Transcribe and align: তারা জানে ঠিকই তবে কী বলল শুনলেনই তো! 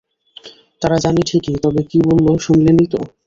তারা 0.81 0.97
জানে 1.03 1.21
ঠিকই 1.29 1.57
তবে 1.63 1.81
কী 1.89 1.99
বলল 2.07 2.27
শুনলেনই 2.45 2.87
তো! 2.93 2.99